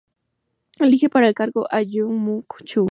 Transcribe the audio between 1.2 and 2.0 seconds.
el cargo a